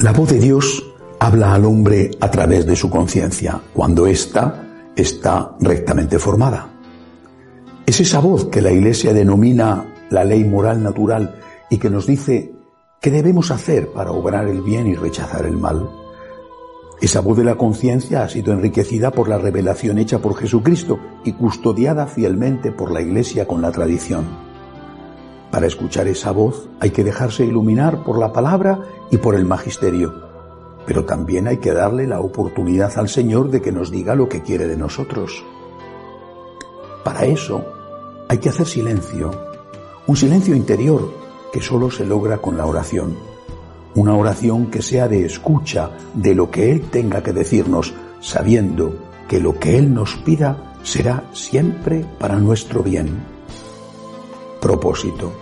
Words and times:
La 0.00 0.12
voz 0.12 0.30
de 0.30 0.38
Dios 0.38 0.82
habla 1.18 1.52
al 1.52 1.66
hombre 1.66 2.12
a 2.20 2.30
través 2.30 2.64
de 2.64 2.74
su 2.74 2.88
conciencia, 2.88 3.60
cuando 3.74 4.06
ésta 4.06 4.90
está 4.96 5.54
rectamente 5.60 6.18
formada. 6.18 6.70
Es 7.84 8.00
esa 8.00 8.18
voz 8.18 8.46
que 8.46 8.62
la 8.62 8.72
Iglesia 8.72 9.12
denomina 9.12 9.92
la 10.08 10.24
ley 10.24 10.42
moral 10.42 10.82
natural 10.82 11.38
y 11.68 11.76
que 11.76 11.90
nos 11.90 12.06
dice 12.06 12.50
qué 13.02 13.10
debemos 13.10 13.50
hacer 13.50 13.88
para 13.88 14.12
obrar 14.12 14.48
el 14.48 14.62
bien 14.62 14.86
y 14.86 14.94
rechazar 14.94 15.44
el 15.44 15.58
mal. 15.58 15.90
Esa 17.02 17.20
voz 17.20 17.36
de 17.36 17.44
la 17.44 17.56
conciencia 17.56 18.22
ha 18.22 18.28
sido 18.30 18.54
enriquecida 18.54 19.10
por 19.10 19.28
la 19.28 19.36
revelación 19.36 19.98
hecha 19.98 20.20
por 20.20 20.34
Jesucristo 20.34 20.98
y 21.24 21.32
custodiada 21.32 22.06
fielmente 22.06 22.72
por 22.72 22.90
la 22.90 23.02
Iglesia 23.02 23.46
con 23.46 23.60
la 23.60 23.70
tradición. 23.70 24.49
Para 25.50 25.66
escuchar 25.66 26.06
esa 26.06 26.30
voz 26.30 26.68
hay 26.78 26.90
que 26.90 27.04
dejarse 27.04 27.44
iluminar 27.44 28.04
por 28.04 28.18
la 28.18 28.32
palabra 28.32 28.80
y 29.10 29.16
por 29.16 29.34
el 29.34 29.44
magisterio, 29.44 30.14
pero 30.86 31.04
también 31.04 31.48
hay 31.48 31.58
que 31.58 31.72
darle 31.72 32.06
la 32.06 32.20
oportunidad 32.20 32.96
al 32.96 33.08
Señor 33.08 33.50
de 33.50 33.60
que 33.60 33.72
nos 33.72 33.90
diga 33.90 34.14
lo 34.14 34.28
que 34.28 34.42
quiere 34.42 34.66
de 34.68 34.76
nosotros. 34.76 35.44
Para 37.04 37.24
eso 37.24 37.64
hay 38.28 38.38
que 38.38 38.50
hacer 38.50 38.66
silencio, 38.66 39.30
un 40.06 40.16
silencio 40.16 40.54
interior 40.54 41.10
que 41.52 41.60
solo 41.60 41.90
se 41.90 42.06
logra 42.06 42.38
con 42.38 42.56
la 42.56 42.66
oración, 42.66 43.16
una 43.96 44.14
oración 44.14 44.70
que 44.70 44.82
sea 44.82 45.08
de 45.08 45.24
escucha 45.24 45.90
de 46.14 46.34
lo 46.34 46.50
que 46.50 46.70
Él 46.70 46.82
tenga 46.90 47.24
que 47.24 47.32
decirnos, 47.32 47.92
sabiendo 48.20 48.94
que 49.28 49.40
lo 49.40 49.58
que 49.58 49.76
Él 49.76 49.92
nos 49.92 50.14
pida 50.16 50.74
será 50.82 51.24
siempre 51.32 52.06
para 52.18 52.36
nuestro 52.36 52.82
bien. 52.82 53.39
Propósito. 54.60 55.32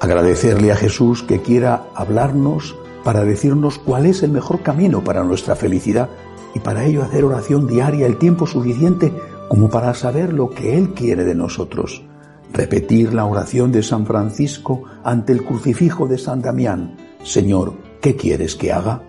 Agradecerle 0.00 0.72
a 0.72 0.76
Jesús 0.76 1.22
que 1.22 1.42
quiera 1.42 1.86
hablarnos 1.94 2.74
para 3.04 3.24
decirnos 3.24 3.78
cuál 3.78 4.06
es 4.06 4.22
el 4.22 4.30
mejor 4.30 4.62
camino 4.62 5.04
para 5.04 5.24
nuestra 5.24 5.54
felicidad 5.54 6.08
y 6.54 6.60
para 6.60 6.84
ello 6.84 7.02
hacer 7.02 7.24
oración 7.24 7.66
diaria 7.66 8.06
el 8.06 8.18
tiempo 8.18 8.46
suficiente 8.46 9.12
como 9.48 9.68
para 9.68 9.94
saber 9.94 10.32
lo 10.32 10.50
que 10.50 10.76
Él 10.76 10.94
quiere 10.94 11.24
de 11.24 11.34
nosotros. 11.34 12.02
Repetir 12.52 13.14
la 13.14 13.24
oración 13.24 13.72
de 13.72 13.82
San 13.82 14.06
Francisco 14.06 14.82
ante 15.04 15.32
el 15.32 15.44
crucifijo 15.44 16.06
de 16.06 16.18
San 16.18 16.42
Damián. 16.42 16.96
Señor, 17.22 17.74
¿qué 18.00 18.16
quieres 18.16 18.56
que 18.56 18.72
haga? 18.72 19.02